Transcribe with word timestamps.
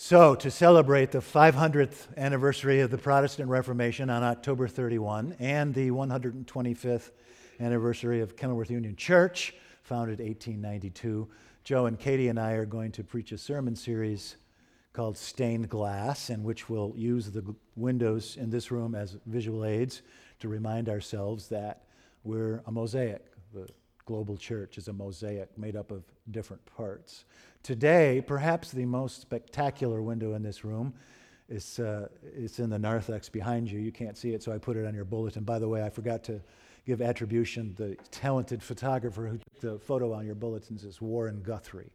So, 0.00 0.36
to 0.36 0.48
celebrate 0.48 1.10
the 1.10 1.18
500th 1.18 2.16
anniversary 2.16 2.82
of 2.82 2.92
the 2.92 2.96
Protestant 2.96 3.50
Reformation 3.50 4.10
on 4.10 4.22
October 4.22 4.68
31 4.68 5.34
and 5.40 5.74
the 5.74 5.90
125th 5.90 7.10
anniversary 7.58 8.20
of 8.20 8.36
Kenilworth 8.36 8.70
Union 8.70 8.94
Church, 8.94 9.54
founded 9.82 10.20
1892, 10.20 11.28
Joe 11.64 11.86
and 11.86 11.98
Katie 11.98 12.28
and 12.28 12.38
I 12.38 12.52
are 12.52 12.64
going 12.64 12.92
to 12.92 13.02
preach 13.02 13.32
a 13.32 13.38
sermon 13.38 13.74
series 13.74 14.36
called 14.92 15.18
Stained 15.18 15.68
Glass, 15.68 16.30
in 16.30 16.44
which 16.44 16.68
we'll 16.68 16.94
use 16.96 17.32
the 17.32 17.52
windows 17.74 18.36
in 18.36 18.50
this 18.50 18.70
room 18.70 18.94
as 18.94 19.16
visual 19.26 19.64
aids 19.64 20.02
to 20.38 20.46
remind 20.46 20.88
ourselves 20.88 21.48
that 21.48 21.86
we're 22.22 22.62
a 22.66 22.70
mosaic. 22.70 23.26
The 23.52 23.68
global 24.04 24.36
church 24.36 24.78
is 24.78 24.86
a 24.86 24.92
mosaic 24.92 25.58
made 25.58 25.74
up 25.74 25.90
of 25.90 26.04
different 26.30 26.64
parts. 26.64 27.24
Today, 27.62 28.22
perhaps 28.26 28.70
the 28.70 28.86
most 28.86 29.20
spectacular 29.20 30.00
window 30.00 30.34
in 30.34 30.42
this 30.42 30.64
room 30.64 30.94
is 31.48 31.78
uh, 31.78 32.08
it's 32.22 32.58
in 32.58 32.70
the 32.70 32.78
narthex 32.78 33.28
behind 33.28 33.70
you. 33.70 33.78
You 33.78 33.92
can't 33.92 34.16
see 34.16 34.32
it, 34.32 34.42
so 34.42 34.52
I 34.52 34.58
put 34.58 34.76
it 34.76 34.86
on 34.86 34.94
your 34.94 35.04
bulletin. 35.04 35.44
By 35.44 35.58
the 35.58 35.68
way, 35.68 35.82
I 35.82 35.90
forgot 35.90 36.22
to 36.24 36.40
give 36.86 37.00
attribution. 37.00 37.74
The 37.76 37.96
talented 38.10 38.62
photographer 38.62 39.26
who 39.26 39.38
took 39.38 39.60
the 39.60 39.78
photo 39.78 40.12
on 40.12 40.26
your 40.26 40.34
bulletins 40.34 40.84
is 40.84 41.00
Warren 41.00 41.42
Guthrie, 41.42 41.92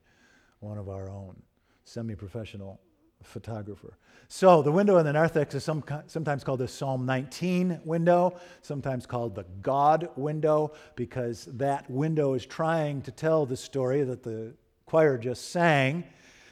one 0.59 0.77
of 0.77 0.90
our 0.90 1.09
own, 1.09 1.41
semi 1.85 2.16
professional 2.16 2.80
photographer. 3.23 3.98
So 4.27 4.62
the 4.62 4.71
window 4.71 4.98
in 4.98 5.05
the 5.05 5.13
narthex 5.13 5.55
is 5.55 5.63
some, 5.63 5.84
sometimes 6.07 6.43
called 6.43 6.59
the 6.59 6.68
Psalm 6.68 7.05
19 7.05 7.82
window, 7.85 8.40
sometimes 8.62 9.05
called 9.05 9.35
the 9.35 9.45
God 9.62 10.09
window, 10.16 10.73
because 10.95 11.45
that 11.54 11.90
window 11.90 12.34
is 12.34 12.45
trying 12.45 13.02
to 13.04 13.12
tell 13.12 13.45
the 13.45 13.57
story 13.57 14.04
that 14.04 14.23
the 14.23 14.54
choir 14.94 15.18
just 15.18 15.50
sang 15.50 16.04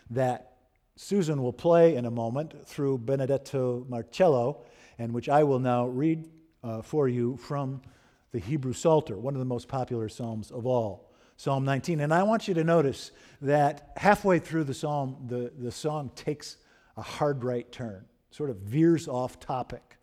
that 0.10 0.54
Susan 0.96 1.44
will 1.44 1.54
play 1.54 1.96
in 1.96 2.08
a 2.08 2.10
moment 2.10 2.66
through 2.66 2.98
Benedetto 2.98 3.86
Marcello, 3.88 4.64
and 4.98 5.14
which 5.14 5.30
I 5.30 5.44
will 5.44 5.60
now 5.60 5.86
read 5.86 6.28
uh, 6.64 6.82
for 6.82 7.08
you 7.08 7.38
from 7.38 7.84
the 8.32 8.40
Hebrew 8.40 8.74
Psalter, 8.74 9.16
one 9.16 9.36
of 9.36 9.40
the 9.40 9.46
most 9.46 9.68
popular 9.68 10.10
psalms 10.10 10.50
of 10.50 10.66
all, 10.66 11.12
Psalm 11.38 11.66
19. 11.66 12.00
And 12.00 12.12
I 12.12 12.24
want 12.24 12.48
you 12.48 12.56
to 12.56 12.64
notice 12.64 13.12
that 13.44 13.92
halfway 13.96 14.40
through 14.40 14.64
the 14.64 14.74
psalm, 14.74 15.18
the, 15.28 15.54
the 15.60 15.72
song 15.72 16.10
takes 16.16 16.58
a 16.98 17.02
hard 17.04 17.44
right 17.44 17.72
turn, 17.72 18.04
sort 18.32 18.50
of 18.50 18.58
veers 18.58 19.08
off 19.08 19.40
topic, 19.40 19.98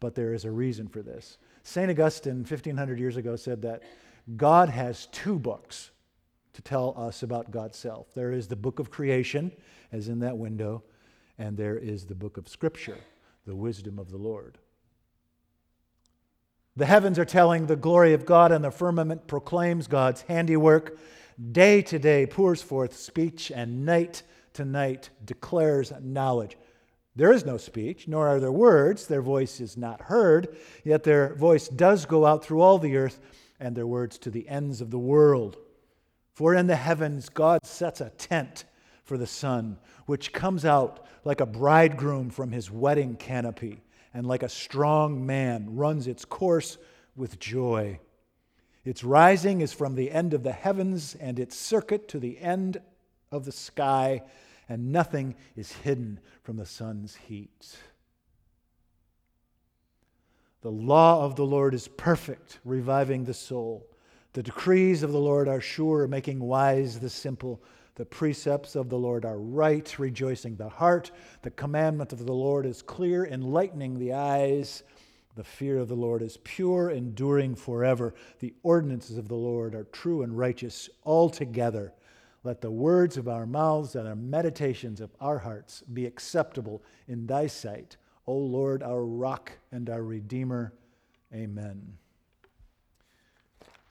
but 0.00 0.16
there 0.16 0.34
is 0.34 0.44
a 0.44 0.50
reason 0.50 0.88
for 0.88 1.00
this. 1.00 1.38
St. 1.62 1.88
Augustine, 1.88 2.38
1500 2.38 2.98
years 2.98 3.16
ago, 3.16 3.36
said 3.36 3.62
that 3.62 3.84
God 4.36 4.68
has 4.68 5.06
two 5.12 5.38
books 5.38 5.92
to 6.54 6.62
tell 6.62 6.94
us 6.96 7.22
about 7.22 7.50
God's 7.50 7.76
self. 7.76 8.14
There 8.14 8.32
is 8.32 8.48
the 8.48 8.56
book 8.56 8.78
of 8.78 8.90
creation, 8.90 9.52
as 9.92 10.08
in 10.08 10.20
that 10.20 10.38
window, 10.38 10.82
and 11.38 11.56
there 11.56 11.76
is 11.76 12.06
the 12.06 12.14
book 12.14 12.36
of 12.36 12.48
Scripture, 12.48 12.98
the 13.46 13.56
wisdom 13.56 13.98
of 13.98 14.10
the 14.10 14.16
Lord. 14.16 14.58
The 16.76 16.86
heavens 16.86 17.18
are 17.18 17.24
telling 17.24 17.66
the 17.66 17.76
glory 17.76 18.14
of 18.14 18.24
God, 18.26 18.50
and 18.50 18.64
the 18.64 18.70
firmament 18.70 19.26
proclaims 19.26 19.86
God's 19.86 20.22
handiwork. 20.22 20.98
Day 21.52 21.82
to 21.82 21.98
day 21.98 22.26
pours 22.26 22.62
forth 22.62 22.96
speech, 22.96 23.50
and 23.50 23.84
night 23.84 24.22
to 24.54 24.64
night 24.64 25.10
declares 25.24 25.92
knowledge. 26.00 26.56
There 27.16 27.32
is 27.32 27.44
no 27.44 27.56
speech, 27.56 28.08
nor 28.08 28.26
are 28.26 28.40
there 28.40 28.50
words. 28.50 29.06
Their 29.06 29.22
voice 29.22 29.60
is 29.60 29.76
not 29.76 30.02
heard, 30.02 30.56
yet 30.84 31.04
their 31.04 31.34
voice 31.34 31.68
does 31.68 32.06
go 32.06 32.26
out 32.26 32.44
through 32.44 32.60
all 32.60 32.78
the 32.78 32.96
earth, 32.96 33.20
and 33.60 33.76
their 33.76 33.86
words 33.86 34.18
to 34.18 34.30
the 34.30 34.48
ends 34.48 34.80
of 34.80 34.90
the 34.90 34.98
world. 34.98 35.56
For 36.34 36.54
in 36.54 36.66
the 36.66 36.76
heavens 36.76 37.28
God 37.28 37.64
sets 37.64 38.00
a 38.00 38.10
tent 38.10 38.64
for 39.04 39.16
the 39.16 39.26
sun, 39.26 39.78
which 40.06 40.32
comes 40.32 40.64
out 40.64 41.06
like 41.24 41.40
a 41.40 41.46
bridegroom 41.46 42.30
from 42.30 42.50
his 42.50 42.70
wedding 42.70 43.16
canopy, 43.16 43.82
and 44.12 44.26
like 44.26 44.42
a 44.42 44.48
strong 44.48 45.24
man 45.24 45.76
runs 45.76 46.06
its 46.06 46.24
course 46.24 46.76
with 47.14 47.38
joy. 47.38 48.00
Its 48.84 49.04
rising 49.04 49.60
is 49.60 49.72
from 49.72 49.94
the 49.94 50.10
end 50.10 50.34
of 50.34 50.42
the 50.42 50.52
heavens, 50.52 51.14
and 51.14 51.38
its 51.38 51.56
circuit 51.56 52.08
to 52.08 52.18
the 52.18 52.38
end 52.38 52.80
of 53.30 53.44
the 53.44 53.52
sky, 53.52 54.22
and 54.68 54.92
nothing 54.92 55.36
is 55.56 55.72
hidden 55.72 56.20
from 56.42 56.56
the 56.56 56.66
sun's 56.66 57.14
heat. 57.14 57.76
The 60.62 60.70
law 60.70 61.24
of 61.24 61.36
the 61.36 61.46
Lord 61.46 61.74
is 61.74 61.88
perfect, 61.88 62.58
reviving 62.64 63.24
the 63.24 63.34
soul. 63.34 63.86
The 64.34 64.42
decrees 64.42 65.04
of 65.04 65.12
the 65.12 65.20
Lord 65.20 65.48
are 65.48 65.60
sure, 65.60 66.08
making 66.08 66.40
wise 66.40 66.98
the 66.98 67.08
simple. 67.08 67.62
The 67.94 68.04
precepts 68.04 68.74
of 68.74 68.88
the 68.88 68.98
Lord 68.98 69.24
are 69.24 69.38
right, 69.38 69.96
rejoicing 69.96 70.56
the 70.56 70.68
heart. 70.68 71.12
The 71.42 71.52
commandment 71.52 72.12
of 72.12 72.26
the 72.26 72.32
Lord 72.32 72.66
is 72.66 72.82
clear, 72.82 73.24
enlightening 73.24 73.96
the 73.96 74.12
eyes. 74.12 74.82
The 75.36 75.44
fear 75.44 75.78
of 75.78 75.86
the 75.86 75.94
Lord 75.94 76.20
is 76.20 76.38
pure, 76.42 76.90
enduring 76.90 77.54
forever. 77.54 78.12
The 78.40 78.54
ordinances 78.64 79.18
of 79.18 79.28
the 79.28 79.36
Lord 79.36 79.72
are 79.76 79.84
true 79.84 80.22
and 80.22 80.36
righteous 80.36 80.90
altogether. 81.04 81.92
Let 82.42 82.60
the 82.60 82.72
words 82.72 83.16
of 83.16 83.28
our 83.28 83.46
mouths 83.46 83.94
and 83.94 84.08
our 84.08 84.16
meditations 84.16 85.00
of 85.00 85.14
our 85.20 85.38
hearts 85.38 85.82
be 85.82 86.06
acceptable 86.06 86.82
in 87.06 87.28
thy 87.28 87.46
sight, 87.46 87.96
O 88.26 88.34
Lord, 88.36 88.82
our 88.82 89.04
rock 89.04 89.52
and 89.70 89.88
our 89.88 90.02
redeemer. 90.02 90.72
Amen. 91.32 91.98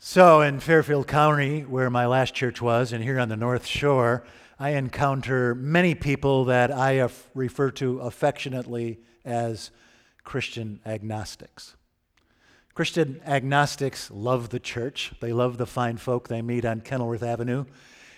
So, 0.05 0.41
in 0.41 0.59
Fairfield 0.59 1.07
County, 1.07 1.61
where 1.61 1.89
my 1.89 2.05
last 2.07 2.33
church 2.33 2.61
was, 2.61 2.91
and 2.91 3.01
here 3.01 3.17
on 3.17 3.29
the 3.29 3.37
North 3.37 3.65
Shore, 3.65 4.25
I 4.59 4.71
encounter 4.71 5.55
many 5.55 5.95
people 5.95 6.43
that 6.43 6.73
I 6.73 7.07
refer 7.33 7.71
to 7.71 7.99
affectionately 7.99 8.99
as 9.23 9.71
Christian 10.25 10.81
agnostics. 10.85 11.77
Christian 12.73 13.21
agnostics 13.25 14.11
love 14.11 14.49
the 14.49 14.59
church. 14.59 15.13
They 15.21 15.31
love 15.31 15.57
the 15.57 15.65
fine 15.65 15.95
folk 15.95 16.27
they 16.27 16.41
meet 16.41 16.65
on 16.65 16.81
Kenilworth 16.81 17.23
Avenue 17.23 17.63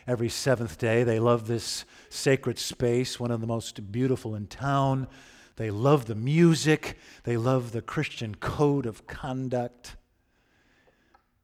every 0.08 0.30
seventh 0.30 0.80
day. 0.80 1.04
They 1.04 1.20
love 1.20 1.46
this 1.46 1.86
sacred 2.10 2.58
space, 2.58 3.20
one 3.20 3.30
of 3.30 3.42
the 3.42 3.48
most 3.48 3.92
beautiful 3.92 4.34
in 4.34 4.48
town. 4.48 5.08
They 5.56 5.70
love 5.70 6.06
the 6.06 6.16
music. 6.16 6.98
They 7.26 7.38
love 7.38 7.74
the 7.74 7.84
Christian 7.84 8.34
code 8.34 8.88
of 8.88 9.06
conduct. 9.06 9.98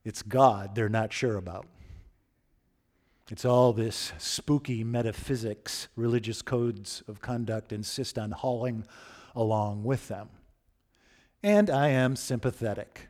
It's 0.03 0.23
God 0.23 0.75
they're 0.75 0.89
not 0.89 1.13
sure 1.13 1.37
about. 1.37 1.67
It's 3.29 3.45
all 3.45 3.71
this 3.71 4.11
spooky 4.17 4.83
metaphysics, 4.83 5.87
religious 5.95 6.41
codes 6.41 7.01
of 7.07 7.21
conduct 7.21 7.71
insist 7.71 8.19
on 8.19 8.31
hauling 8.31 8.85
along 9.35 9.83
with 9.83 10.09
them. 10.09 10.29
And 11.41 11.69
I 11.69 11.89
am 11.89 12.15
sympathetic. 12.15 13.07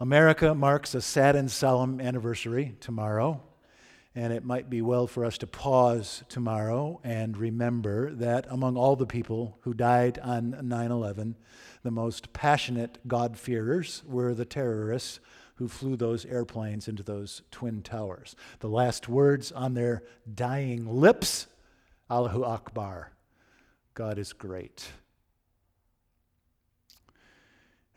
America 0.00 0.54
marks 0.54 0.94
a 0.94 1.02
sad 1.02 1.36
and 1.36 1.50
solemn 1.50 2.00
anniversary 2.00 2.76
tomorrow, 2.80 3.42
and 4.16 4.32
it 4.32 4.46
might 4.46 4.70
be 4.70 4.80
well 4.80 5.06
for 5.06 5.26
us 5.26 5.36
to 5.36 5.46
pause 5.46 6.24
tomorrow 6.30 6.98
and 7.04 7.36
remember 7.36 8.14
that 8.14 8.46
among 8.48 8.74
all 8.74 8.96
the 8.96 9.06
people 9.06 9.58
who 9.60 9.74
died 9.74 10.18
on 10.20 10.56
9 10.62 10.90
11, 10.90 11.36
the 11.82 11.90
most 11.90 12.32
passionate 12.32 12.96
God-fearers 13.06 14.02
were 14.06 14.32
the 14.32 14.46
terrorists 14.46 15.20
who 15.56 15.68
flew 15.68 15.96
those 15.96 16.24
airplanes 16.24 16.88
into 16.88 17.02
those 17.02 17.42
twin 17.50 17.82
towers. 17.82 18.34
The 18.60 18.70
last 18.70 19.06
words 19.06 19.52
on 19.52 19.74
their 19.74 20.02
dying 20.34 20.86
lips 20.86 21.46
Allahu 22.10 22.42
Akbar. 22.42 23.12
God 23.92 24.18
is 24.18 24.32
great. 24.32 24.92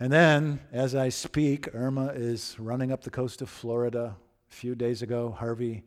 And 0.01 0.11
then, 0.11 0.59
as 0.73 0.95
I 0.95 1.09
speak, 1.09 1.73
Irma 1.73 2.07
is 2.07 2.57
running 2.59 2.91
up 2.91 3.03
the 3.03 3.09
coast 3.09 3.41
of 3.41 3.49
Florida. 3.49 4.17
A 4.49 4.53
few 4.53 4.75
days 4.75 5.01
ago, 5.01 5.35
Harvey 5.37 5.83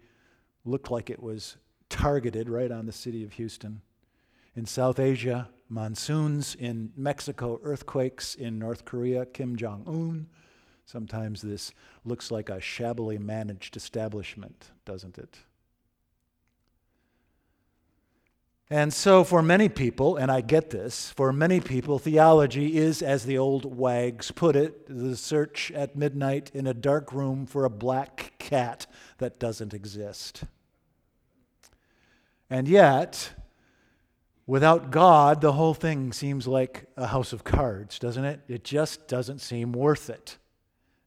looked 0.64 0.90
like 0.90 1.10
it 1.10 1.22
was 1.22 1.56
targeted 1.88 2.48
right 2.48 2.70
on 2.70 2.86
the 2.86 2.92
city 2.92 3.24
of 3.24 3.32
Houston. 3.34 3.82
In 4.54 4.66
South 4.66 4.98
Asia, 4.98 5.48
monsoons. 5.68 6.54
In 6.54 6.92
Mexico, 6.96 7.60
earthquakes. 7.62 8.34
In 8.34 8.58
North 8.58 8.84
Korea, 8.84 9.26
Kim 9.26 9.56
Jong 9.56 9.84
un. 9.86 10.26
Sometimes 10.84 11.42
this 11.42 11.72
looks 12.04 12.30
like 12.30 12.50
a 12.50 12.60
shabbily 12.60 13.18
managed 13.18 13.76
establishment, 13.76 14.70
doesn't 14.84 15.16
it? 15.16 15.38
And 18.72 18.90
so, 18.90 19.22
for 19.22 19.42
many 19.42 19.68
people, 19.68 20.16
and 20.16 20.32
I 20.32 20.40
get 20.40 20.70
this, 20.70 21.10
for 21.10 21.30
many 21.30 21.60
people, 21.60 21.98
theology 21.98 22.78
is, 22.78 23.02
as 23.02 23.26
the 23.26 23.36
old 23.36 23.66
wags 23.66 24.30
put 24.30 24.56
it, 24.56 24.86
the 24.88 25.14
search 25.14 25.70
at 25.72 25.94
midnight 25.94 26.50
in 26.54 26.66
a 26.66 26.72
dark 26.72 27.12
room 27.12 27.44
for 27.44 27.66
a 27.66 27.68
black 27.68 28.32
cat 28.38 28.86
that 29.18 29.38
doesn't 29.38 29.74
exist. 29.74 30.44
And 32.48 32.66
yet, 32.66 33.34
Without 34.46 34.90
God, 34.90 35.40
the 35.40 35.52
whole 35.52 35.72
thing 35.72 36.12
seems 36.12 36.48
like 36.48 36.86
a 36.96 37.06
house 37.06 37.32
of 37.32 37.44
cards, 37.44 37.98
doesn't 38.00 38.24
it? 38.24 38.40
It 38.48 38.64
just 38.64 39.06
doesn't 39.06 39.38
seem 39.38 39.72
worth 39.72 40.10
it. 40.10 40.36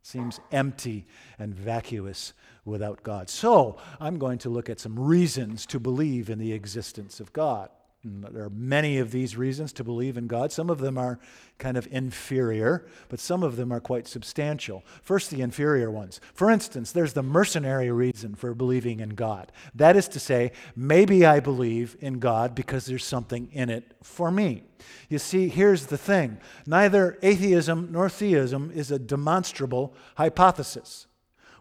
Seems 0.05 0.39
empty 0.51 1.07
and 1.39 1.55
vacuous 1.55 2.33
without 2.63 3.01
God. 3.01 3.27
So, 3.27 3.77
I'm 3.99 4.19
going 4.19 4.37
to 4.39 4.49
look 4.49 4.69
at 4.69 4.79
some 4.79 4.99
reasons 4.99 5.65
to 5.67 5.79
believe 5.79 6.29
in 6.29 6.37
the 6.37 6.53
existence 6.53 7.19
of 7.19 7.33
God. 7.33 7.69
And 8.05 8.23
there 8.23 8.43
are 8.43 8.51
many 8.51 8.99
of 8.99 9.11
these 9.11 9.35
reasons 9.35 9.73
to 9.73 9.83
believe 9.83 10.15
in 10.15 10.27
God. 10.27 10.51
Some 10.51 10.69
of 10.69 10.77
them 10.77 10.97
are 10.97 11.19
kind 11.57 11.75
of 11.75 11.87
inferior, 11.91 12.85
but 13.09 13.19
some 13.19 13.41
of 13.41 13.55
them 13.55 13.71
are 13.71 13.79
quite 13.79 14.07
substantial. 14.07 14.83
First, 15.01 15.31
the 15.31 15.41
inferior 15.41 15.89
ones. 15.89 16.21
For 16.33 16.51
instance, 16.51 16.91
there's 16.91 17.13
the 17.13 17.23
mercenary 17.23 17.91
reason 17.91 18.35
for 18.35 18.53
believing 18.53 18.99
in 18.99 19.09
God. 19.09 19.51
That 19.73 19.95
is 19.95 20.07
to 20.09 20.19
say, 20.19 20.51
maybe 20.75 21.25
I 21.25 21.39
believe 21.39 21.97
in 21.99 22.19
God 22.19 22.53
because 22.53 22.85
there's 22.85 23.03
something 23.03 23.49
in 23.51 23.69
it 23.69 23.95
for 24.03 24.29
me. 24.29 24.63
You 25.09 25.17
see, 25.17 25.49
here's 25.49 25.87
the 25.87 25.97
thing 25.97 26.37
neither 26.67 27.17
atheism 27.23 27.89
nor 27.91 28.07
theism 28.07 28.71
is 28.73 28.91
a 28.91 28.99
demonstrable 28.99 29.95
hypothesis. 30.15 31.07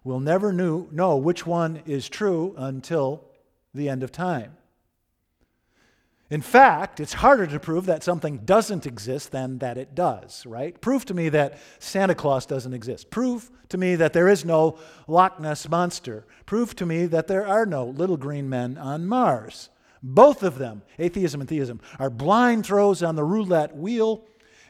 We'll 0.03 0.21
never 0.21 0.53
knew, 0.53 0.89
know 0.93 1.17
which 1.17 1.47
one 1.47 1.81
is 1.87 2.11
true 2.11 2.55
until 2.59 3.25
the 3.73 3.89
end 3.89 4.03
of 4.03 4.13
time. 4.13 4.59
In 6.35 6.43
fact, 6.43 6.99
it's 6.99 7.13
harder 7.13 7.47
to 7.47 7.61
prove 7.61 7.87
that 7.87 8.03
something 8.03 8.39
doesn't 8.39 8.87
exist 8.87 9.31
than 9.31 9.59
that 9.59 9.79
it 9.79 9.95
does, 9.95 10.45
right? 10.45 10.81
Prove 10.81 11.05
to 11.05 11.15
me 11.15 11.29
that 11.29 11.61
Santa 11.79 12.17
Claus 12.17 12.45
doesn't 12.45 12.75
exist. 12.75 13.09
Prove 13.09 13.53
to 13.69 13.79
me 13.79 13.95
that 13.95 14.15
there 14.15 14.29
is 14.29 14.45
no 14.45 14.77
Loch 15.07 15.39
Ness 15.39 15.69
monster. 15.69 16.27
Prove 16.45 16.75
to 16.75 16.87
me 16.87 17.07
that 17.07 17.29
there 17.29 17.47
are 17.47 17.65
no 17.65 17.85
little 17.85 18.17
green 18.17 18.49
men 18.49 18.77
on 18.79 19.07
Mars. 19.07 19.71
Both 20.03 20.43
of 20.43 20.59
them, 20.59 20.83
atheism 20.99 21.41
and 21.41 21.49
theism, 21.49 21.81
are 22.01 22.11
blind 22.11 22.67
throws 22.67 23.01
on 23.01 23.15
the 23.15 23.23
roulette 23.23 23.77
wheel. 23.77 24.25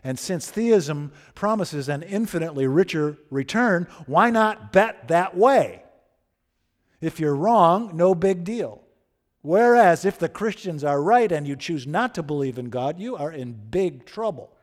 And 0.05 0.19
since 0.19 0.51
theism 0.51 1.13
promises 1.35 1.89
an 1.89 2.03
infinitely 2.03 2.67
richer 2.67 3.17
return, 3.31 3.89
why 4.05 4.29
not 4.29 4.71
bet 4.71 5.09
that 5.09 5.35
way? 5.35 5.83
If 7.01 7.19
you're 7.19 7.35
wrong, 7.35 7.93
no 7.97 8.15
big 8.15 8.45
deal. 8.45 8.84
Whereas 9.45 10.07
if 10.07 10.19
the 10.19 10.31
Christians 10.31 10.83
are 10.83 11.03
right 11.03 11.31
and 11.31 11.47
you 11.47 11.55
choose 11.55 11.87
not 11.87 12.15
to 12.15 12.23
believe 12.23 12.59
in 12.59 12.71
God, 12.71 12.99
you 12.99 13.15
are 13.15 13.31
in 13.31 13.53
big 13.53 14.07
trouble. 14.07 14.57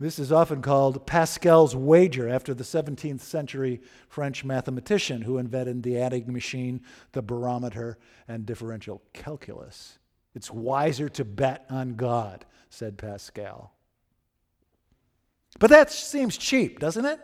This 0.00 0.18
is 0.18 0.32
often 0.32 0.60
called 0.60 1.06
Pascal's 1.06 1.76
wager 1.76 2.28
after 2.28 2.52
the 2.52 2.64
17th 2.64 3.20
century 3.20 3.80
French 4.08 4.44
mathematician 4.44 5.22
who 5.22 5.38
invented 5.38 5.84
the 5.84 5.98
adding 5.98 6.32
machine, 6.32 6.82
the 7.12 7.22
barometer, 7.22 7.96
and 8.26 8.44
differential 8.44 9.00
calculus. 9.12 10.00
It's 10.34 10.50
wiser 10.50 11.08
to 11.10 11.24
bet 11.24 11.64
on 11.70 11.94
God, 11.94 12.44
said 12.70 12.98
Pascal. 12.98 13.72
But 15.60 15.70
that 15.70 15.92
seems 15.92 16.36
cheap, 16.36 16.80
doesn't 16.80 17.04
it? 17.04 17.20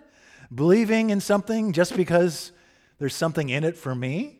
Believing 0.55 1.11
in 1.11 1.19
something 1.19 1.73
just 1.73 1.97
because 1.97 2.53
there's 3.01 3.17
something 3.17 3.49
in 3.49 3.65
it 3.65 3.77
for 3.77 3.97
me? 3.97 4.40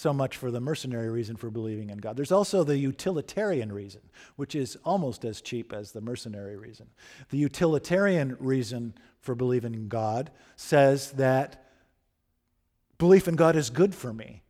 So 0.00 0.14
much 0.14 0.38
for 0.38 0.50
the 0.50 0.62
mercenary 0.62 1.10
reason 1.10 1.36
for 1.36 1.50
believing 1.50 1.90
in 1.90 1.98
God. 1.98 2.16
There's 2.16 2.32
also 2.32 2.64
the 2.64 2.78
utilitarian 2.78 3.70
reason, 3.70 4.00
which 4.36 4.54
is 4.54 4.78
almost 4.82 5.26
as 5.26 5.42
cheap 5.42 5.74
as 5.74 5.92
the 5.92 6.00
mercenary 6.00 6.56
reason. 6.56 6.86
The 7.28 7.36
utilitarian 7.36 8.34
reason 8.40 8.94
for 9.20 9.34
believing 9.34 9.74
in 9.74 9.88
God 9.88 10.30
says 10.56 11.10
that 11.12 11.66
belief 12.96 13.28
in 13.28 13.36
God 13.36 13.56
is 13.56 13.68
good 13.68 13.94
for 13.94 14.10
me. 14.10 14.42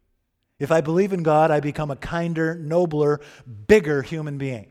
If 0.61 0.71
I 0.71 0.83
believe 0.83 1.13
in 1.13 1.25
God, 1.25 1.51
I 1.51 1.59
become 1.59 1.91
a 1.91 1.97
kinder, 1.97 2.55
nobler, 2.55 3.21
bigger 3.67 4.03
human 4.03 4.39
being. 4.39 4.71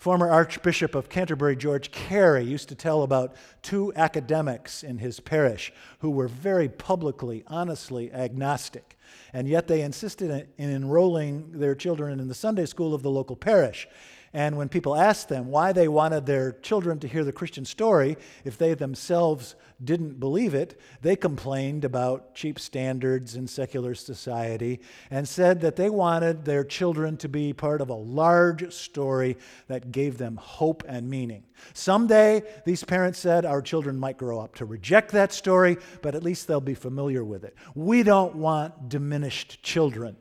Former 0.00 0.30
Archbishop 0.30 0.94
of 0.94 1.10
Canterbury, 1.10 1.54
George 1.54 1.90
Carey, 1.90 2.42
used 2.42 2.70
to 2.70 2.74
tell 2.74 3.02
about 3.02 3.36
two 3.60 3.92
academics 3.94 4.82
in 4.82 4.96
his 4.96 5.20
parish 5.20 5.74
who 5.98 6.08
were 6.08 6.26
very 6.26 6.70
publicly, 6.70 7.44
honestly 7.48 8.10
agnostic, 8.10 8.96
and 9.34 9.46
yet 9.46 9.68
they 9.68 9.82
insisted 9.82 10.48
in 10.56 10.70
enrolling 10.70 11.52
their 11.52 11.74
children 11.74 12.18
in 12.18 12.28
the 12.28 12.34
Sunday 12.34 12.64
school 12.64 12.94
of 12.94 13.02
the 13.02 13.10
local 13.10 13.36
parish. 13.36 13.86
And 14.32 14.56
when 14.56 14.68
people 14.68 14.94
asked 14.94 15.28
them 15.28 15.48
why 15.48 15.72
they 15.72 15.88
wanted 15.88 16.24
their 16.24 16.52
children 16.52 17.00
to 17.00 17.08
hear 17.08 17.24
the 17.24 17.32
Christian 17.32 17.64
story, 17.64 18.16
if 18.44 18.56
they 18.56 18.74
themselves 18.74 19.56
didn't 19.82 20.20
believe 20.20 20.54
it, 20.54 20.78
they 21.02 21.16
complained 21.16 21.84
about 21.84 22.36
cheap 22.36 22.60
standards 22.60 23.34
in 23.34 23.48
secular 23.48 23.92
society 23.96 24.80
and 25.10 25.28
said 25.28 25.62
that 25.62 25.74
they 25.74 25.90
wanted 25.90 26.44
their 26.44 26.62
children 26.62 27.16
to 27.16 27.28
be 27.28 27.52
part 27.52 27.80
of 27.80 27.88
a 27.88 27.94
large 27.94 28.72
story 28.72 29.36
that 29.66 29.90
gave 29.90 30.16
them 30.16 30.36
hope 30.36 30.84
and 30.86 31.10
meaning. 31.10 31.42
Someday, 31.72 32.44
these 32.64 32.84
parents 32.84 33.18
said, 33.18 33.44
our 33.44 33.62
children 33.62 33.98
might 33.98 34.16
grow 34.16 34.38
up 34.38 34.54
to 34.56 34.64
reject 34.64 35.10
that 35.10 35.32
story, 35.32 35.76
but 36.02 36.14
at 36.14 36.22
least 36.22 36.46
they'll 36.46 36.60
be 36.60 36.74
familiar 36.74 37.24
with 37.24 37.42
it. 37.42 37.56
We 37.74 38.04
don't 38.04 38.36
want 38.36 38.88
diminished 38.88 39.60
children, 39.64 40.16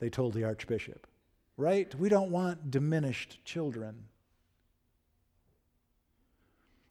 they 0.00 0.10
told 0.10 0.34
the 0.34 0.42
Archbishop 0.42 1.06
right? 1.56 1.94
We 1.94 2.08
don't 2.08 2.30
want 2.30 2.70
diminished 2.70 3.44
children. 3.44 4.04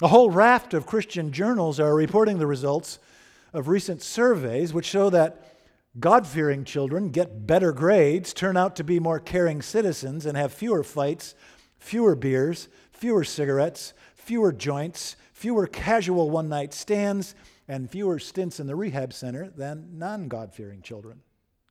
A 0.01 0.07
whole 0.07 0.29
raft 0.29 0.73
of 0.73 0.85
Christian 0.85 1.31
journals 1.31 1.79
are 1.79 1.95
reporting 1.95 2.37
the 2.37 2.47
results 2.47 2.99
of 3.53 3.67
recent 3.67 4.01
surveys 4.01 4.73
which 4.73 4.85
show 4.85 5.09
that 5.09 5.53
God 5.99 6.25
fearing 6.25 6.65
children 6.65 7.09
get 7.09 7.45
better 7.45 7.71
grades, 7.71 8.33
turn 8.33 8.57
out 8.57 8.75
to 8.77 8.83
be 8.83 8.99
more 8.99 9.19
caring 9.19 9.61
citizens, 9.61 10.25
and 10.25 10.35
have 10.35 10.51
fewer 10.51 10.83
fights, 10.83 11.35
fewer 11.77 12.15
beers, 12.15 12.67
fewer 12.91 13.23
cigarettes, 13.23 13.93
fewer 14.15 14.51
joints, 14.51 15.15
fewer 15.33 15.67
casual 15.67 16.31
one 16.31 16.49
night 16.49 16.73
stands, 16.73 17.35
and 17.67 17.89
fewer 17.89 18.17
stints 18.17 18.59
in 18.59 18.65
the 18.65 18.75
rehab 18.75 19.13
center 19.13 19.49
than 19.49 19.99
non 19.99 20.27
God 20.27 20.51
fearing 20.51 20.81
children. 20.81 21.21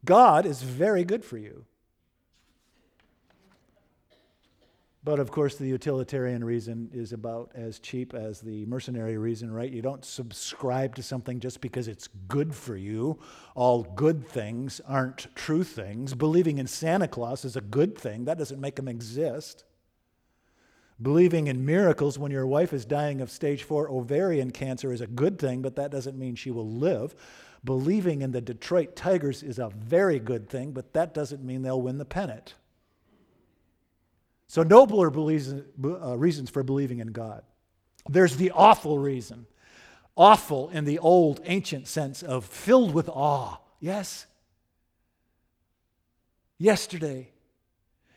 God 0.05 0.47
is 0.47 0.63
very 0.63 1.05
good 1.05 1.25
for 1.25 1.37
you. 1.37 1.67
But 5.05 5.19
of 5.19 5.33
course, 5.33 5.57
the 5.57 5.67
utilitarian 5.67 6.45
reason 6.45 6.89
is 6.93 7.13
about 7.13 7.51
as 7.57 7.81
cheap 7.81 8.15
as 8.15 8.41
the 8.41 8.65
mercenary 8.67 9.19
reason, 9.19 9.53
right? 9.53 9.71
You 9.71 9.83
don't 9.83 10.05
subscribe 10.05 10.95
to 10.95 11.03
something 11.03 11.41
just 11.41 11.61
because 11.61 11.89
it's 11.89 12.09
good 12.29 12.55
for 12.55 12.77
you. 12.77 13.19
All 13.57 13.83
good 13.83 14.29
things 14.29 14.81
aren't 14.87 15.35
true 15.35 15.65
things. 15.65 16.15
Believing 16.15 16.59
in 16.59 16.69
Santa 16.69 17.09
Claus 17.09 17.45
is 17.45 17.57
a 17.57 17.61
good 17.61 17.99
thing, 17.99 18.27
that 18.27 18.39
doesn't 18.39 18.61
make 18.61 18.79
him 18.79 18.87
exist. 18.87 19.65
Believing 21.01 21.49
in 21.49 21.67
miracles 21.67 22.17
when 22.17 22.31
your 22.31 22.47
wife 22.47 22.73
is 22.73 22.85
dying 22.85 23.21
of 23.21 23.29
stage 23.29 23.65
four 23.65 23.91
ovarian 23.91 24.53
cancer 24.53 24.93
is 24.93 25.01
a 25.01 25.07
good 25.09 25.37
thing, 25.37 25.63
but 25.63 25.75
that 25.75 25.91
doesn't 25.91 26.17
mean 26.17 26.37
she 26.37 26.53
will 26.53 26.69
live. 26.69 27.17
Believing 27.65 28.23
in 28.23 28.31
the 28.31 28.41
Detroit 28.41 28.95
Tigers 28.95 29.43
is 29.43 29.59
a 29.59 29.71
very 29.71 30.21
good 30.21 30.49
thing, 30.49 30.71
but 30.71 30.93
that 30.93 31.13
doesn't 31.13 31.43
mean 31.43 31.63
they'll 31.63 31.83
win 31.83 31.99
the 31.99 32.05
pennant. 32.05 32.55
So, 34.53 34.63
nobler 34.63 35.09
uh, 35.09 36.19
reasons 36.19 36.51
for 36.51 36.63
believing 36.63 36.99
in 36.99 37.13
God. 37.13 37.43
There's 38.07 38.37
the 38.37 38.51
awful 38.51 38.99
reason. 38.99 39.47
Awful 40.15 40.69
in 40.69 40.85
the 40.85 40.99
old 40.99 41.41
ancient 41.47 41.89
sense 41.89 42.23
of 42.23 42.45
filled 42.45 42.93
with 42.93 43.09
awe. 43.09 43.57
Yes? 43.81 44.27
Yesterday. 46.59 47.31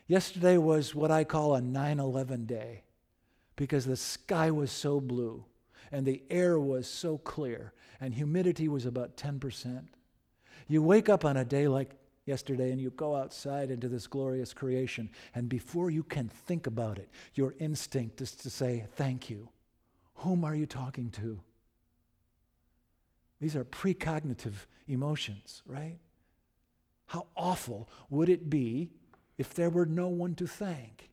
Yesterday 0.08 0.58
was 0.58 0.94
what 0.94 1.10
I 1.10 1.24
call 1.24 1.56
a 1.56 1.62
9 1.62 2.02
11 2.02 2.46
day 2.46 2.84
because 3.56 3.86
the 3.86 3.96
sky 3.96 4.52
was 4.52 4.72
so 4.74 5.00
blue 5.00 5.46
and 5.90 6.06
the 6.06 6.22
air 6.30 6.60
was 6.60 6.86
so 6.86 7.18
clear 7.18 7.72
and 8.02 8.14
humidity 8.14 8.68
was 8.68 8.86
about 8.86 9.16
10%. 9.16 9.86
You 10.68 10.84
wake 10.84 11.08
up 11.08 11.24
on 11.24 11.38
a 11.38 11.46
day 11.46 11.70
like 11.70 11.92
yesterday 12.26 12.72
and 12.72 12.82
you 12.82 12.90
go 12.92 13.16
outside 13.16 13.70
into 13.72 13.88
this 13.88 14.08
glorious 14.08 14.54
creation, 14.54 15.10
and 15.34 15.48
before 15.48 15.90
you 15.90 16.04
can 16.04 16.30
think 16.30 16.68
about 16.68 16.98
it, 16.98 17.10
your 17.36 17.56
instinct 17.60 18.22
is 18.22 18.32
to 18.32 18.50
say, 18.50 18.86
Thank 18.96 19.30
you. 19.30 19.50
Whom 20.20 20.44
are 20.46 20.56
you 20.56 20.66
talking 20.66 21.10
to? 21.12 21.40
These 23.42 23.56
are 23.56 23.66
precognitive 23.66 24.54
emotions, 24.88 25.62
right? 25.66 25.98
How 27.08 27.28
awful 27.36 27.90
would 28.10 28.30
it 28.30 28.50
be 28.50 28.90
if 29.38 29.54
there 29.54 29.70
were 29.70 29.86
no 29.86 30.08
one 30.08 30.36
to 30.36 30.48
thank? 30.48 31.10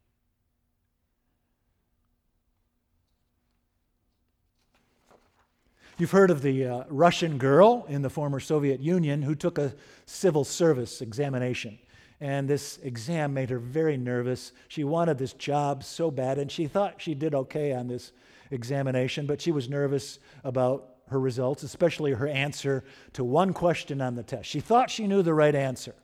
You've 5.99 6.11
heard 6.11 6.31
of 6.31 6.41
the 6.41 6.67
uh, 6.67 6.85
Russian 6.89 7.37
girl 7.37 7.85
in 7.87 8.01
the 8.01 8.09
former 8.09 8.41
Soviet 8.41 8.81
Union 8.81 9.21
who 9.21 9.35
took 9.35 9.59
a 9.59 9.75
civil 10.07 10.45
service 10.45 11.03
examination. 11.03 11.79
And 12.19 12.49
this 12.49 12.79
exam 12.83 13.35
made 13.35 13.51
her 13.51 13.59
very 13.59 13.99
nervous. 13.99 14.53
She 14.69 14.85
wanted 14.85 15.19
this 15.19 15.35
job 15.35 15.85
so 15.85 16.11
bad, 16.11 16.39
and 16.39 16.51
she 16.51 16.67
thought 16.67 17.03
she 17.03 17.15
did 17.15 17.35
okay 17.35 17.75
on 17.75 17.89
this 17.89 18.13
examination, 18.51 19.27
but 19.27 19.41
she 19.41 19.53
was 19.53 19.69
nervous 19.69 20.19
about 20.45 20.89
her 21.09 21.21
results, 21.21 21.63
especially 21.63 22.13
her 22.13 22.29
answer 22.29 22.85
to 23.13 23.23
one 23.23 23.53
question 23.53 24.01
on 24.01 24.15
the 24.15 24.23
test. 24.23 24.49
She 24.49 24.61
thought 24.61 24.91
she 24.91 25.07
knew 25.07 25.23
the 25.23 25.35
right 25.35 25.55
answer. 25.55 25.95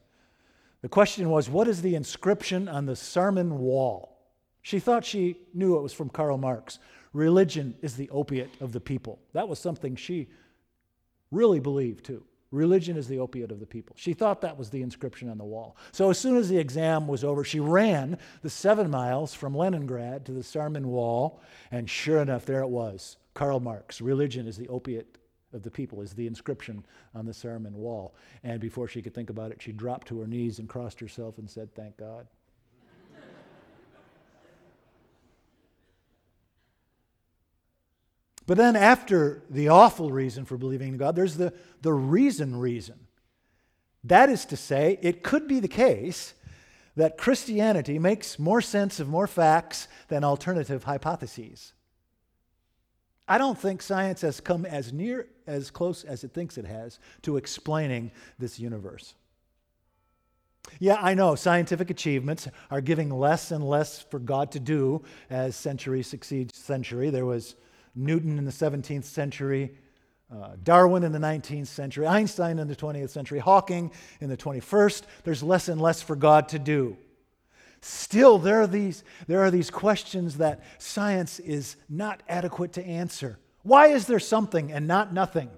The 0.82 0.88
question 0.88 1.30
was, 1.30 1.48
What 1.48 1.66
is 1.66 1.80
the 1.80 1.94
inscription 1.94 2.68
on 2.68 2.84
the 2.84 2.92
Saarman 2.92 3.52
wall? 3.52 4.18
She 4.60 4.80
thought 4.80 5.04
she 5.04 5.38
knew 5.54 5.76
it 5.76 5.82
was 5.82 5.92
from 5.94 6.10
Karl 6.10 6.36
Marx. 6.36 6.78
Religion 7.12 7.74
is 7.82 7.96
the 7.96 8.10
opiate 8.10 8.50
of 8.60 8.72
the 8.72 8.80
people. 8.80 9.18
That 9.32 9.48
was 9.48 9.58
something 9.58 9.96
she 9.96 10.28
really 11.30 11.60
believed 11.60 12.04
too. 12.04 12.24
Religion 12.50 12.96
is 12.96 13.08
the 13.08 13.18
opiate 13.18 13.52
of 13.52 13.60
the 13.60 13.66
people. 13.66 13.94
She 13.98 14.14
thought 14.14 14.40
that 14.40 14.56
was 14.56 14.70
the 14.70 14.80
inscription 14.80 15.28
on 15.28 15.36
the 15.36 15.44
wall. 15.44 15.76
So 15.92 16.08
as 16.08 16.18
soon 16.18 16.36
as 16.36 16.48
the 16.48 16.56
exam 16.56 17.06
was 17.06 17.22
over, 17.22 17.44
she 17.44 17.60
ran 17.60 18.16
the 18.40 18.48
seven 18.48 18.90
miles 18.90 19.34
from 19.34 19.54
Leningrad 19.54 20.24
to 20.26 20.32
the 20.32 20.40
Saarman 20.40 20.86
Wall, 20.86 21.42
and 21.70 21.90
sure 21.90 22.22
enough, 22.22 22.46
there 22.46 22.62
it 22.62 22.68
was. 22.68 23.18
Karl 23.34 23.60
Marx, 23.60 24.00
religion 24.00 24.46
is 24.46 24.56
the 24.56 24.68
opiate 24.68 25.18
of 25.52 25.62
the 25.62 25.70
people, 25.70 26.00
is 26.00 26.14
the 26.14 26.26
inscription 26.26 26.86
on 27.14 27.26
the 27.26 27.32
Saarman 27.32 27.72
Wall. 27.72 28.14
And 28.42 28.60
before 28.60 28.88
she 28.88 29.02
could 29.02 29.14
think 29.14 29.28
about 29.28 29.52
it, 29.52 29.60
she 29.60 29.72
dropped 29.72 30.08
to 30.08 30.20
her 30.20 30.26
knees 30.26 30.58
and 30.58 30.68
crossed 30.68 31.00
herself 31.00 31.36
and 31.36 31.50
said, 31.50 31.74
Thank 31.74 31.98
God. 31.98 32.26
But 38.48 38.56
then, 38.56 38.76
after 38.76 39.42
the 39.50 39.68
awful 39.68 40.10
reason 40.10 40.46
for 40.46 40.56
believing 40.56 40.88
in 40.88 40.96
God, 40.96 41.14
there's 41.14 41.36
the, 41.36 41.52
the 41.82 41.92
reason 41.92 42.56
reason. 42.56 42.98
That 44.04 44.30
is 44.30 44.46
to 44.46 44.56
say, 44.56 44.98
it 45.02 45.22
could 45.22 45.46
be 45.46 45.60
the 45.60 45.68
case 45.68 46.32
that 46.96 47.18
Christianity 47.18 47.98
makes 47.98 48.38
more 48.38 48.62
sense 48.62 49.00
of 49.00 49.06
more 49.06 49.26
facts 49.26 49.86
than 50.08 50.24
alternative 50.24 50.84
hypotheses. 50.84 51.74
I 53.28 53.36
don't 53.36 53.58
think 53.58 53.82
science 53.82 54.22
has 54.22 54.40
come 54.40 54.64
as 54.64 54.94
near 54.94 55.26
as 55.46 55.70
close 55.70 56.02
as 56.02 56.24
it 56.24 56.32
thinks 56.32 56.56
it 56.56 56.64
has 56.64 56.98
to 57.22 57.36
explaining 57.36 58.12
this 58.38 58.58
universe. 58.58 59.12
Yeah, 60.78 60.96
I 61.02 61.12
know 61.12 61.34
scientific 61.34 61.90
achievements 61.90 62.48
are 62.70 62.80
giving 62.80 63.10
less 63.10 63.50
and 63.50 63.62
less 63.62 64.00
for 64.00 64.18
God 64.18 64.50
to 64.52 64.58
do 64.58 65.02
as 65.28 65.54
century 65.54 66.02
succeeds 66.02 66.56
century. 66.56 67.10
There 67.10 67.26
was 67.26 67.54
Newton 67.94 68.38
in 68.38 68.44
the 68.44 68.50
17th 68.50 69.04
century, 69.04 69.72
uh, 70.30 70.50
Darwin 70.62 71.04
in 71.04 71.12
the 71.12 71.18
19th 71.18 71.68
century, 71.68 72.06
Einstein 72.06 72.58
in 72.58 72.68
the 72.68 72.76
20th 72.76 73.10
century, 73.10 73.38
Hawking 73.38 73.90
in 74.20 74.28
the 74.28 74.36
21st. 74.36 75.02
There's 75.24 75.42
less 75.42 75.68
and 75.68 75.80
less 75.80 76.02
for 76.02 76.16
God 76.16 76.48
to 76.50 76.58
do. 76.58 76.96
Still, 77.80 78.38
there 78.38 78.60
are, 78.60 78.66
these, 78.66 79.04
there 79.26 79.40
are 79.42 79.50
these 79.50 79.70
questions 79.70 80.38
that 80.38 80.62
science 80.78 81.38
is 81.38 81.76
not 81.88 82.22
adequate 82.28 82.72
to 82.74 82.84
answer. 82.84 83.38
Why 83.62 83.88
is 83.88 84.06
there 84.06 84.18
something 84.18 84.72
and 84.72 84.86
not 84.86 85.12
nothing? 85.12 85.50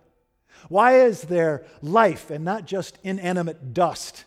Why 0.68 1.00
is 1.00 1.22
there 1.22 1.64
life 1.80 2.30
and 2.30 2.44
not 2.44 2.66
just 2.66 2.98
inanimate 3.02 3.72
dust? 3.72 4.24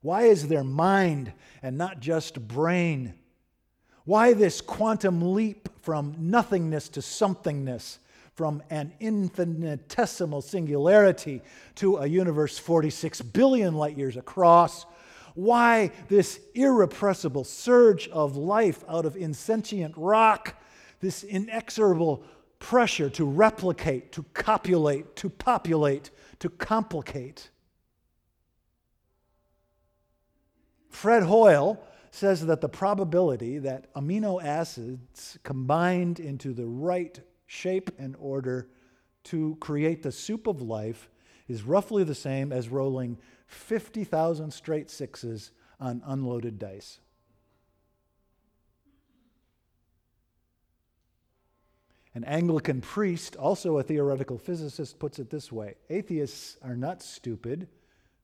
Why 0.00 0.22
is 0.22 0.48
there 0.48 0.64
mind 0.64 1.32
and 1.62 1.78
not 1.78 2.00
just 2.00 2.46
brain? 2.46 3.14
Why 4.08 4.32
this 4.32 4.62
quantum 4.62 5.34
leap 5.34 5.68
from 5.82 6.14
nothingness 6.18 6.88
to 6.88 7.00
somethingness, 7.00 7.98
from 8.32 8.62
an 8.70 8.94
infinitesimal 9.00 10.40
singularity 10.40 11.42
to 11.74 11.98
a 11.98 12.06
universe 12.06 12.56
46 12.58 13.20
billion 13.20 13.74
light 13.74 13.98
years 13.98 14.16
across? 14.16 14.86
Why 15.34 15.92
this 16.08 16.40
irrepressible 16.54 17.44
surge 17.44 18.08
of 18.08 18.34
life 18.34 18.82
out 18.88 19.04
of 19.04 19.14
insentient 19.14 19.94
rock, 19.98 20.54
this 21.00 21.22
inexorable 21.22 22.24
pressure 22.60 23.10
to 23.10 23.26
replicate, 23.26 24.12
to 24.12 24.22
copulate, 24.32 25.16
to 25.16 25.28
populate, 25.28 26.10
to 26.38 26.48
complicate? 26.48 27.50
Fred 30.88 31.24
Hoyle 31.24 31.84
says 32.10 32.46
that 32.46 32.60
the 32.60 32.68
probability 32.68 33.58
that 33.58 33.92
amino 33.94 34.42
acids 34.42 35.38
combined 35.42 36.20
into 36.20 36.52
the 36.52 36.66
right 36.66 37.20
shape 37.46 37.90
and 37.98 38.16
order 38.18 38.68
to 39.24 39.56
create 39.60 40.02
the 40.02 40.12
soup 40.12 40.46
of 40.46 40.62
life 40.62 41.08
is 41.48 41.62
roughly 41.62 42.04
the 42.04 42.14
same 42.14 42.52
as 42.52 42.68
rolling 42.68 43.18
50,000 43.46 44.50
straight 44.52 44.90
sixes 44.90 45.50
on 45.80 46.02
unloaded 46.06 46.58
dice. 46.58 47.00
An 52.14 52.24
Anglican 52.24 52.80
priest, 52.80 53.36
also 53.36 53.78
a 53.78 53.82
theoretical 53.82 54.38
physicist, 54.38 54.98
puts 54.98 55.18
it 55.18 55.30
this 55.30 55.52
way 55.52 55.74
Atheists 55.88 56.56
are 56.62 56.76
not 56.76 57.02
stupid, 57.02 57.68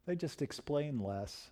they 0.06 0.16
just 0.16 0.42
explain 0.42 0.98
less. 0.98 1.50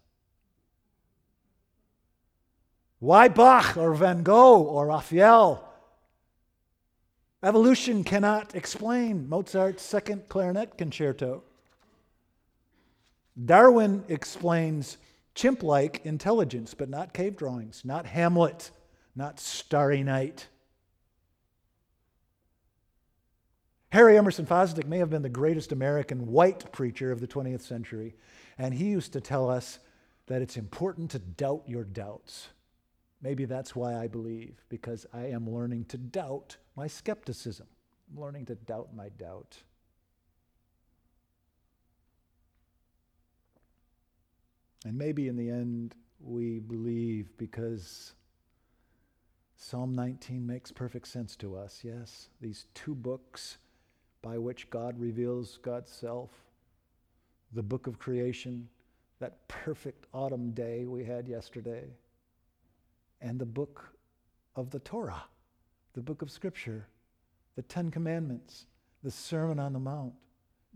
Why 3.03 3.27
Bach 3.27 3.77
or 3.77 3.95
Van 3.95 4.23
Gogh 4.23 4.63
or 4.63 4.87
Raphael? 4.87 5.69
Evolution 7.43 8.05
cannot 8.05 8.55
explain 8.55 9.29
Mozart's 9.29 9.83
second 9.83 10.29
clarinet 10.29 10.79
concerto. 10.79 11.43
Darwin 13.45 14.05
explains 14.07 14.99
chimp 15.35 15.65
like 15.65 16.07
intelligence, 16.07 16.75
but 16.75 16.89
not 16.89 17.13
cave 17.13 17.35
drawings, 17.35 17.83
not 17.85 18.07
Hamlet, 18.07 18.71
not 19.17 19.41
Starry 19.41 20.05
Night. 20.05 20.47
Harry 23.91 24.17
Emerson 24.17 24.47
Fosdick 24.47 24.87
may 24.87 24.99
have 24.99 25.11
been 25.11 25.23
the 25.23 25.29
greatest 25.29 25.73
American 25.73 26.29
white 26.29 26.71
preacher 26.71 27.11
of 27.11 27.19
the 27.19 27.27
20th 27.27 27.63
century, 27.63 28.15
and 28.59 28.73
he 28.73 28.85
used 28.85 29.13
to 29.13 29.21
tell 29.21 29.51
us 29.51 29.81
that 30.29 30.41
it's 30.41 30.57
important 30.57 31.11
to 31.11 31.19
doubt 31.19 31.65
your 31.67 31.83
doubts. 31.83 32.47
Maybe 33.23 33.45
that's 33.45 33.77
why 33.77 33.95
I 33.97 34.09
believe, 34.09 34.65
because 34.69 35.07
I 35.15 35.27
am 35.27 35.49
learning 35.49 35.85
to 35.87 35.97
doubt 35.97 36.57
my 36.77 36.89
skepticism. 36.89 37.69
I'm 38.11 38.21
learning 38.21 38.47
to 38.47 38.57
doubt 38.57 38.89
my 38.95 39.11
doubt. 39.11 39.63
And 44.85 44.99
maybe 44.99 45.29
in 45.29 45.37
the 45.37 45.49
end, 45.49 45.95
we 46.21 46.59
believe 46.59 47.31
because 47.39 48.15
Psalm 49.57 49.95
19 49.95 50.45
makes 50.45 50.73
perfect 50.73 51.07
sense 51.07 51.37
to 51.37 51.57
us. 51.57 51.83
Yes, 51.85 52.29
these 52.41 52.67
two 52.75 52.97
books 52.97 53.59
by 54.21 54.37
which 54.39 54.69
God 54.71 54.99
reveals 54.99 55.59
God's 55.59 55.91
self 55.91 56.31
the 57.55 57.63
book 57.63 57.87
of 57.87 57.99
creation, 57.99 58.69
that 59.21 59.47
perfect 59.47 60.07
autumn 60.15 60.53
day 60.53 60.87
we 60.87 61.05
had 61.05 61.29
yesterday 61.29 61.85
and 63.23 63.39
the 63.39 63.47
book 63.47 63.95
of 64.57 64.71
the 64.71 64.81
Torah, 64.81 65.25
the 65.95 66.03
book 66.03 66.21
of 66.21 66.31
Scripture, 66.31 66.89
the 67.55 67.63
Ten 67.63 67.91
Commandments, 67.91 68.67
the 69.03 69.11
Sermon 69.11 69.59
on 69.59 69.73
the 69.73 69.79
Mount. 69.79 70.15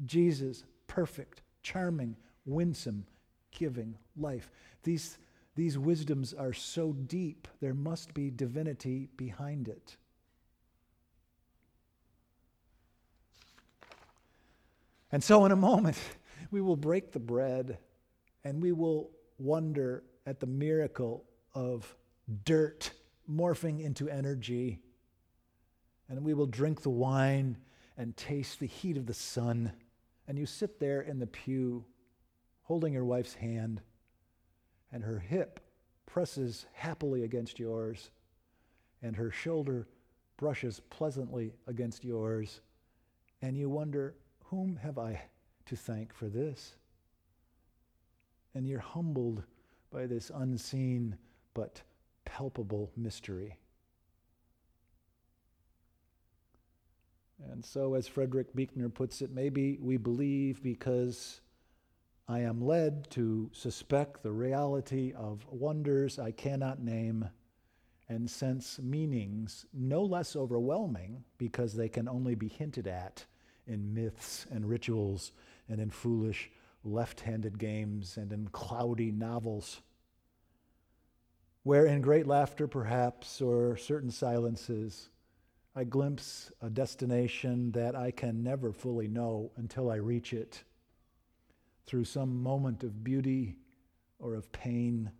Jesus, 0.04 0.64
perfect, 0.86 1.42
charming, 1.62 2.16
winsome, 2.44 3.04
giving 3.50 3.96
life. 4.16 4.50
These, 4.84 5.18
these 5.54 5.76
wisdoms 5.76 6.32
are 6.32 6.52
so 6.52 6.92
deep, 6.92 7.48
there 7.60 7.74
must 7.74 8.14
be 8.14 8.30
divinity 8.30 9.08
behind 9.16 9.68
it. 9.68 9.96
And 15.12 15.22
so, 15.22 15.44
in 15.44 15.52
a 15.52 15.56
moment, 15.56 15.96
we 16.50 16.60
will 16.60 16.76
break 16.76 17.12
the 17.12 17.18
bread 17.18 17.78
and 18.44 18.62
we 18.62 18.72
will 18.72 19.10
wonder 19.38 20.04
at 20.26 20.40
the 20.40 20.46
miracle 20.46 21.24
of 21.54 21.94
dirt 22.44 22.90
morphing 23.30 23.80
into 23.80 24.08
energy. 24.08 24.80
And 26.08 26.24
we 26.24 26.34
will 26.34 26.46
drink 26.46 26.82
the 26.82 26.90
wine 26.90 27.56
and 27.96 28.16
taste 28.16 28.60
the 28.60 28.66
heat 28.66 28.96
of 28.96 29.06
the 29.06 29.14
sun. 29.14 29.72
And 30.28 30.38
you 30.38 30.46
sit 30.46 30.78
there 30.78 31.02
in 31.02 31.18
the 31.18 31.26
pew 31.26 31.84
holding 32.62 32.92
your 32.92 33.04
wife's 33.04 33.34
hand, 33.34 33.80
and 34.90 35.04
her 35.04 35.20
hip 35.20 35.60
presses 36.04 36.66
happily 36.72 37.22
against 37.22 37.60
yours, 37.60 38.10
and 39.02 39.14
her 39.14 39.30
shoulder 39.30 39.86
brushes 40.36 40.80
pleasantly 40.90 41.54
against 41.68 42.04
yours. 42.04 42.60
And 43.40 43.56
you 43.56 43.70
wonder, 43.70 44.16
whom 44.46 44.76
have 44.82 44.98
I 44.98 45.22
to 45.66 45.76
thank 45.76 46.12
for 46.12 46.28
this? 46.28 46.74
And 48.54 48.66
you're 48.66 48.80
humbled 48.80 49.44
by 49.92 50.06
this 50.06 50.32
unseen 50.34 51.16
but 51.54 51.80
palpable 52.26 52.92
mystery. 52.96 53.56
And 57.50 57.64
so, 57.64 57.94
as 57.94 58.06
Frederick 58.06 58.54
Buechner 58.54 58.88
puts 58.88 59.22
it, 59.22 59.30
maybe 59.30 59.78
we 59.80 59.96
believe 59.96 60.62
because 60.62 61.40
I 62.28 62.40
am 62.40 62.60
led 62.60 63.08
to 63.10 63.50
suspect 63.52 64.22
the 64.22 64.32
reality 64.32 65.12
of 65.16 65.46
wonders 65.50 66.18
I 66.18 66.32
cannot 66.32 66.82
name 66.82 67.28
and 68.08 68.30
sense 68.30 68.78
meanings 68.78 69.66
no 69.72 70.02
less 70.02 70.36
overwhelming 70.36 71.24
because 71.38 71.74
they 71.74 71.88
can 71.88 72.08
only 72.08 72.34
be 72.34 72.48
hinted 72.48 72.86
at 72.86 73.24
in 73.66 73.94
myths 73.94 74.46
and 74.50 74.68
rituals 74.68 75.32
and 75.68 75.80
in 75.80 75.90
foolish 75.90 76.50
left 76.84 77.20
handed 77.20 77.58
games 77.58 78.16
and 78.16 78.32
in 78.32 78.48
cloudy 78.48 79.10
novels 79.10 79.82
where 81.66 81.86
in 81.86 82.00
great 82.00 82.28
laughter, 82.28 82.68
perhaps, 82.68 83.42
or 83.42 83.76
certain 83.76 84.08
silences, 84.08 85.08
I 85.74 85.82
glimpse 85.82 86.52
a 86.62 86.70
destination 86.70 87.72
that 87.72 87.96
I 87.96 88.12
can 88.12 88.44
never 88.44 88.70
fully 88.70 89.08
know 89.08 89.50
until 89.56 89.90
I 89.90 89.96
reach 89.96 90.32
it. 90.32 90.62
Through 91.84 92.04
some 92.04 92.40
moment 92.40 92.84
of 92.84 93.02
beauty 93.02 93.56
or 94.20 94.36
of 94.36 94.52
pain, 94.52 95.10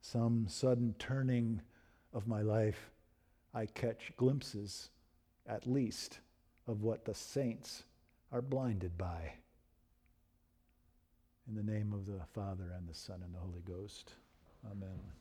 some 0.00 0.46
sudden 0.46 0.94
turning 1.00 1.60
of 2.12 2.28
my 2.28 2.42
life, 2.42 2.92
I 3.52 3.66
catch 3.66 4.12
glimpses, 4.16 4.90
at 5.44 5.66
least, 5.66 6.20
of 6.68 6.84
what 6.84 7.04
the 7.04 7.14
saints 7.14 7.82
are 8.30 8.42
blinded 8.42 8.96
by. 8.96 9.32
In 11.48 11.56
the 11.56 11.64
name 11.64 11.92
of 11.92 12.06
the 12.06 12.24
Father, 12.32 12.74
and 12.78 12.88
the 12.88 12.94
Son, 12.94 13.22
and 13.24 13.34
the 13.34 13.40
Holy 13.40 13.62
Ghost. 13.66 14.12
Amen. 14.70 15.19